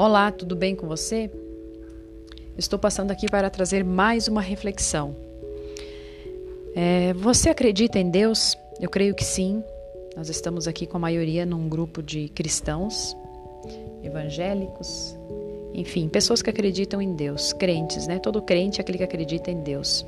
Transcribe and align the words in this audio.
Olá, 0.00 0.30
tudo 0.30 0.54
bem 0.54 0.76
com 0.76 0.86
você? 0.86 1.28
Estou 2.56 2.78
passando 2.78 3.10
aqui 3.10 3.26
para 3.28 3.50
trazer 3.50 3.82
mais 3.82 4.28
uma 4.28 4.40
reflexão. 4.40 5.16
É, 6.72 7.12
você 7.14 7.48
acredita 7.50 7.98
em 7.98 8.08
Deus? 8.08 8.56
Eu 8.80 8.88
creio 8.88 9.12
que 9.12 9.24
sim. 9.24 9.60
Nós 10.16 10.28
estamos 10.28 10.68
aqui 10.68 10.86
com 10.86 10.98
a 10.98 11.00
maioria 11.00 11.44
num 11.44 11.68
grupo 11.68 12.00
de 12.00 12.28
cristãos, 12.28 13.16
evangélicos, 14.00 15.16
enfim, 15.74 16.08
pessoas 16.08 16.42
que 16.42 16.50
acreditam 16.50 17.02
em 17.02 17.16
Deus, 17.16 17.52
crentes, 17.52 18.06
né? 18.06 18.20
Todo 18.20 18.40
crente 18.40 18.78
é 18.78 18.82
aquele 18.82 18.98
que 18.98 19.04
acredita 19.04 19.50
em 19.50 19.62
Deus. 19.62 20.06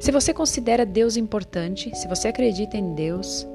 Se 0.00 0.10
você 0.10 0.34
considera 0.34 0.84
Deus 0.84 1.16
importante, 1.16 1.96
se 1.96 2.08
você 2.08 2.26
acredita 2.26 2.76
em 2.76 2.92
Deus, 2.92 3.46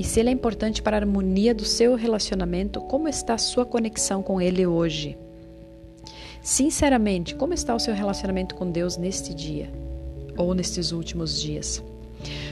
e 0.00 0.02
se 0.02 0.18
ele 0.18 0.30
é 0.30 0.32
importante 0.32 0.80
para 0.80 0.96
a 0.96 1.00
harmonia 1.00 1.54
do 1.54 1.62
seu 1.62 1.94
relacionamento, 1.94 2.80
como 2.80 3.06
está 3.06 3.34
a 3.34 3.38
sua 3.38 3.66
conexão 3.66 4.22
com 4.22 4.40
ele 4.40 4.66
hoje? 4.66 5.14
Sinceramente, 6.40 7.34
como 7.34 7.52
está 7.52 7.74
o 7.74 7.78
seu 7.78 7.92
relacionamento 7.92 8.54
com 8.54 8.70
Deus 8.70 8.96
neste 8.96 9.34
dia 9.34 9.70
ou 10.38 10.54
nestes 10.54 10.90
últimos 10.90 11.38
dias? 11.38 11.84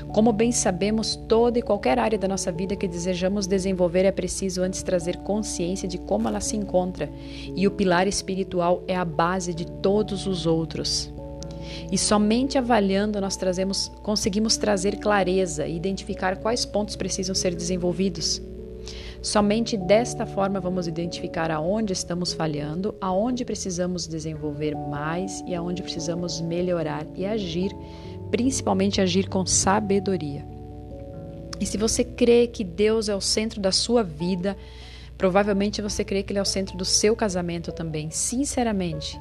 Como 0.08 0.30
bem 0.30 0.52
sabemos, 0.52 1.16
toda 1.16 1.58
e 1.58 1.62
qualquer 1.62 1.98
área 1.98 2.18
da 2.18 2.28
nossa 2.28 2.52
vida 2.52 2.76
que 2.76 2.86
desejamos 2.86 3.46
desenvolver 3.46 4.04
é 4.04 4.12
preciso 4.12 4.60
antes 4.60 4.82
trazer 4.82 5.16
consciência 5.16 5.88
de 5.88 5.96
como 5.96 6.28
ela 6.28 6.40
se 6.40 6.54
encontra, 6.54 7.10
e 7.56 7.66
o 7.66 7.70
pilar 7.70 8.06
espiritual 8.06 8.84
é 8.86 8.94
a 8.94 9.06
base 9.06 9.54
de 9.54 9.64
todos 9.64 10.26
os 10.26 10.44
outros. 10.44 11.10
E 11.90 11.98
somente 11.98 12.58
avaliando 12.58 13.20
nós 13.20 13.36
trazemos, 13.36 13.90
conseguimos 14.02 14.56
trazer 14.56 14.96
clareza 14.96 15.66
e 15.66 15.77
identificar 15.77 16.36
quais 16.36 16.64
pontos 16.64 16.96
precisam 16.96 17.34
ser 17.34 17.54
desenvolvidos. 17.54 18.41
Somente 19.20 19.77
desta 19.77 20.24
forma 20.24 20.61
vamos 20.61 20.86
identificar 20.86 21.50
aonde 21.50 21.92
estamos 21.92 22.33
falhando, 22.33 22.94
aonde 23.00 23.44
precisamos 23.44 24.06
desenvolver 24.06 24.77
mais 24.77 25.42
e 25.46 25.55
aonde 25.55 25.83
precisamos 25.83 26.41
melhorar 26.41 27.05
e 27.16 27.27
agir, 27.27 27.70
principalmente 28.30 29.00
agir 29.00 29.28
com 29.28 29.44
sabedoria. 29.44 30.46
E 31.61 31.66
se 31.66 31.77
você 31.77 32.05
crê 32.05 32.46
que 32.46 32.62
Deus 32.62 33.08
é 33.08 33.14
o 33.14 33.20
centro 33.20 33.61
da 33.61 33.72
sua 33.72 34.05
vida, 34.05 34.56
provavelmente 35.16 35.83
você 35.83 36.05
crê 36.05 36.22
que 36.22 36.33
Ele 36.33 36.39
é 36.39 36.42
o 36.42 36.46
centro 36.46 36.77
do 36.77 36.84
seu 36.84 37.16
casamento 37.16 37.72
também. 37.72 38.11
Sinceramente, 38.11 39.20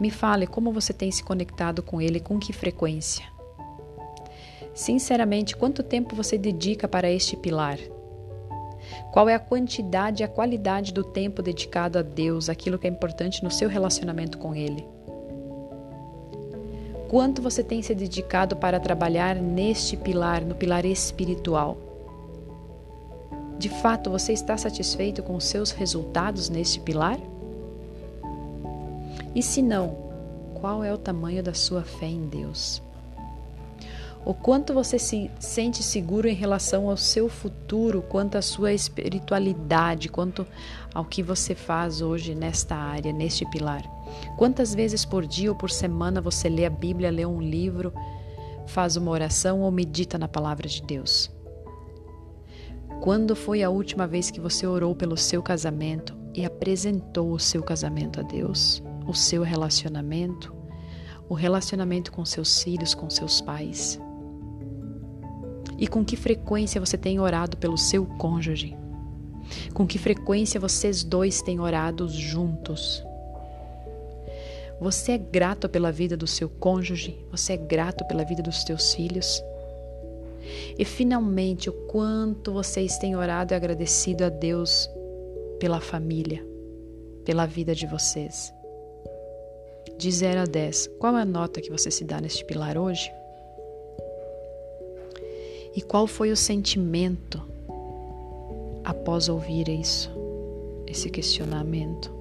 me 0.00 0.10
fale 0.10 0.46
como 0.46 0.72
você 0.72 0.94
tem 0.94 1.10
se 1.10 1.22
conectado 1.22 1.82
com 1.82 2.00
ele, 2.00 2.18
com 2.18 2.38
que 2.38 2.54
frequência. 2.54 3.26
Sinceramente, 4.74 5.54
quanto 5.54 5.82
tempo 5.82 6.16
você 6.16 6.38
dedica 6.38 6.88
para 6.88 7.10
este 7.10 7.36
pilar? 7.36 7.78
Qual 9.12 9.28
é 9.28 9.34
a 9.34 9.38
quantidade 9.38 10.22
e 10.22 10.24
a 10.24 10.28
qualidade 10.28 10.94
do 10.94 11.04
tempo 11.04 11.42
dedicado 11.42 11.98
a 11.98 12.02
Deus, 12.02 12.48
aquilo 12.48 12.78
que 12.78 12.86
é 12.86 12.90
importante 12.90 13.44
no 13.44 13.50
seu 13.50 13.68
relacionamento 13.68 14.38
com 14.38 14.54
Ele? 14.54 14.86
Quanto 17.08 17.42
você 17.42 17.62
tem 17.62 17.82
se 17.82 17.94
dedicado 17.94 18.56
para 18.56 18.80
trabalhar 18.80 19.34
neste 19.34 19.96
pilar, 19.96 20.42
no 20.42 20.54
pilar 20.54 20.86
espiritual? 20.86 21.76
De 23.58 23.68
fato, 23.68 24.08
você 24.08 24.32
está 24.32 24.56
satisfeito 24.56 25.22
com 25.22 25.34
os 25.34 25.44
seus 25.44 25.72
resultados 25.72 26.48
neste 26.48 26.80
pilar? 26.80 27.18
E 29.34 29.42
se 29.42 29.62
não, 29.62 30.10
qual 30.54 30.82
é 30.82 30.92
o 30.92 30.98
tamanho 30.98 31.42
da 31.42 31.54
sua 31.54 31.82
fé 31.82 32.06
em 32.06 32.26
Deus? 32.26 32.82
O 34.24 34.34
quanto 34.34 34.74
você 34.74 34.98
se 34.98 35.30
sente 35.38 35.82
seguro 35.82 36.28
em 36.28 36.34
relação 36.34 36.90
ao 36.90 36.96
seu 36.96 37.26
futuro, 37.28 38.02
quanto 38.02 38.36
à 38.36 38.42
sua 38.42 38.72
espiritualidade, 38.72 40.10
quanto 40.10 40.46
ao 40.94 41.06
que 41.06 41.22
você 41.22 41.54
faz 41.54 42.02
hoje 42.02 42.34
nesta 42.34 42.76
área, 42.76 43.12
neste 43.12 43.48
pilar. 43.48 43.82
Quantas 44.36 44.74
vezes 44.74 45.06
por 45.06 45.26
dia 45.26 45.50
ou 45.50 45.56
por 45.56 45.70
semana 45.70 46.20
você 46.20 46.50
lê 46.50 46.66
a 46.66 46.70
Bíblia, 46.70 47.10
lê 47.10 47.24
um 47.24 47.40
livro, 47.40 47.94
faz 48.66 48.96
uma 48.96 49.10
oração 49.10 49.62
ou 49.62 49.70
medita 49.70 50.18
na 50.18 50.28
palavra 50.28 50.68
de 50.68 50.82
Deus? 50.82 51.30
Quando 53.00 53.34
foi 53.34 53.62
a 53.62 53.70
última 53.70 54.06
vez 54.06 54.30
que 54.30 54.40
você 54.40 54.66
orou 54.66 54.94
pelo 54.94 55.16
seu 55.16 55.42
casamento 55.42 56.14
e 56.34 56.44
apresentou 56.44 57.32
o 57.32 57.38
seu 57.38 57.62
casamento 57.62 58.20
a 58.20 58.22
Deus? 58.22 58.82
O 59.10 59.14
seu 59.14 59.42
relacionamento, 59.42 60.54
o 61.28 61.34
relacionamento 61.34 62.12
com 62.12 62.24
seus 62.24 62.62
filhos, 62.62 62.94
com 62.94 63.10
seus 63.10 63.40
pais. 63.40 64.00
E 65.76 65.88
com 65.88 66.04
que 66.04 66.16
frequência 66.16 66.80
você 66.80 66.96
tem 66.96 67.18
orado 67.18 67.56
pelo 67.56 67.76
seu 67.76 68.06
cônjuge? 68.06 68.76
Com 69.74 69.86
que 69.86 69.98
frequência 69.98 70.60
vocês 70.60 71.02
dois 71.02 71.42
têm 71.42 71.58
orado 71.58 72.08
juntos? 72.08 73.04
Você 74.80 75.12
é 75.12 75.18
grato 75.18 75.68
pela 75.68 75.90
vida 75.90 76.16
do 76.16 76.26
seu 76.26 76.48
cônjuge? 76.48 77.18
Você 77.32 77.54
é 77.54 77.56
grato 77.56 78.04
pela 78.06 78.24
vida 78.24 78.42
dos 78.42 78.62
teus 78.62 78.94
filhos? 78.94 79.42
E 80.78 80.84
finalmente, 80.84 81.68
o 81.68 81.72
quanto 81.88 82.52
vocês 82.52 82.96
têm 82.96 83.16
orado 83.16 83.52
e 83.52 83.56
agradecido 83.56 84.24
a 84.24 84.28
Deus 84.28 84.88
pela 85.58 85.80
família, 85.80 86.46
pela 87.24 87.44
vida 87.44 87.74
de 87.74 87.86
vocês? 87.86 88.52
De 89.98 90.10
0 90.10 90.40
a 90.40 90.44
10, 90.44 90.88
qual 90.98 91.16
é 91.16 91.22
a 91.22 91.24
nota 91.24 91.60
que 91.60 91.70
você 91.70 91.90
se 91.90 92.04
dá 92.04 92.20
neste 92.20 92.44
pilar 92.44 92.78
hoje? 92.78 93.10
E 95.76 95.82
qual 95.82 96.06
foi 96.06 96.32
o 96.32 96.36
sentimento 96.36 97.42
após 98.84 99.28
ouvir 99.28 99.68
isso, 99.68 100.10
esse 100.86 101.10
questionamento? 101.10 102.12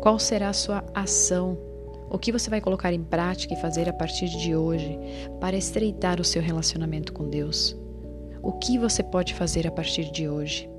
Qual 0.00 0.18
será 0.18 0.50
a 0.50 0.52
sua 0.52 0.84
ação? 0.94 1.58
O 2.08 2.18
que 2.18 2.30
você 2.30 2.48
vai 2.48 2.60
colocar 2.60 2.92
em 2.92 3.02
prática 3.02 3.54
e 3.54 3.60
fazer 3.60 3.88
a 3.88 3.92
partir 3.92 4.28
de 4.28 4.54
hoje 4.54 4.98
para 5.40 5.56
estreitar 5.56 6.20
o 6.20 6.24
seu 6.24 6.40
relacionamento 6.40 7.12
com 7.12 7.28
Deus? 7.28 7.76
O 8.40 8.52
que 8.52 8.78
você 8.78 9.02
pode 9.02 9.34
fazer 9.34 9.66
a 9.66 9.72
partir 9.72 10.12
de 10.12 10.28
hoje? 10.28 10.70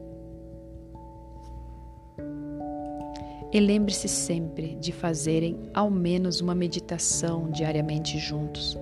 E 3.58 3.60
lembre-se 3.60 4.08
sempre 4.08 4.76
de 4.76 4.92
fazerem 4.92 5.58
ao 5.74 5.90
menos 5.90 6.42
uma 6.42 6.54
meditação 6.54 7.50
diariamente 7.50 8.20
juntos, 8.20 8.78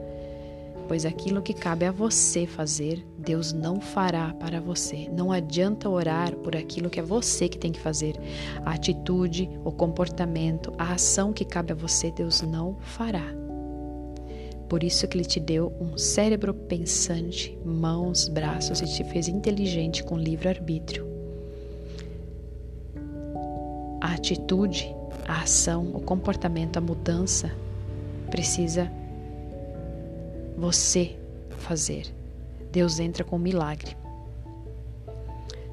pois 0.85 1.05
aquilo 1.05 1.41
que 1.41 1.53
cabe 1.53 1.85
a 1.85 1.93
você 1.93 2.45
fazer, 2.45 3.01
Deus 3.17 3.53
não 3.53 3.79
fará 3.79 4.33
para 4.33 4.59
você. 4.59 5.07
Não 5.15 5.31
adianta 5.31 5.87
orar 5.87 6.35
por 6.39 6.57
aquilo 6.57 6.89
que 6.89 6.99
é 6.99 7.03
você 7.03 7.47
que 7.47 7.57
tem 7.57 7.71
que 7.71 7.79
fazer. 7.79 8.17
A 8.65 8.71
atitude, 8.71 9.49
o 9.63 9.71
comportamento, 9.71 10.73
a 10.77 10.91
ação 10.91 11.31
que 11.31 11.45
cabe 11.45 11.71
a 11.71 11.75
você, 11.75 12.11
Deus 12.11 12.41
não 12.41 12.75
fará. 12.81 13.33
Por 14.67 14.83
isso 14.83 15.07
que 15.07 15.15
ele 15.15 15.23
te 15.23 15.39
deu 15.39 15.71
um 15.79 15.97
cérebro 15.97 16.53
pensante, 16.53 17.57
mãos, 17.63 18.27
braços 18.27 18.81
e 18.81 18.85
te 18.85 19.05
fez 19.05 19.29
inteligente 19.29 20.03
com 20.03 20.17
livre 20.17 20.49
arbítrio 20.49 21.14
a 24.05 24.13
atitude, 24.13 24.95
a 25.27 25.41
ação, 25.41 25.89
o 25.95 25.99
comportamento, 25.99 26.77
a 26.77 26.81
mudança 26.81 27.51
precisa 28.29 28.91
você 30.55 31.17
fazer. 31.57 32.13
Deus 32.71 32.99
entra 32.99 33.23
com 33.23 33.37
um 33.37 33.39
milagre. 33.39 33.97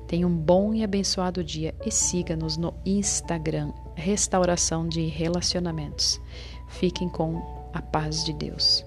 Tenha 0.08 0.26
um 0.26 0.34
bom 0.34 0.72
e 0.72 0.82
abençoado 0.82 1.44
dia 1.44 1.74
e 1.84 1.90
siga-nos 1.90 2.56
no 2.56 2.72
Instagram 2.86 3.70
Restauração 3.94 4.88
de 4.88 5.06
Relacionamentos. 5.08 6.18
Fiquem 6.68 7.10
com 7.10 7.36
a 7.74 7.82
paz 7.82 8.24
de 8.24 8.32
Deus. 8.32 8.82